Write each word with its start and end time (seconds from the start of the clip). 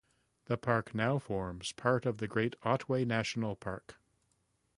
The 0.45 0.57
park 0.57 0.95
now 0.95 1.19
forms 1.19 1.73
part 1.73 2.07
of 2.07 2.17
the 2.17 2.27
Great 2.27 2.55
Otway 2.63 3.05
National 3.05 3.55
Park. 3.55 3.97